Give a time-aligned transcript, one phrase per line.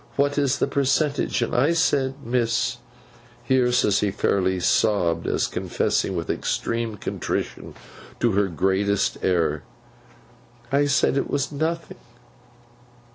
[0.15, 1.43] What is the percentage?
[1.43, 2.77] And I said, Miss;'
[3.43, 7.75] here Sissy fairly sobbed as confessing with extreme contrition
[8.19, 9.61] to her greatest error;
[10.71, 11.99] 'I said it was nothing.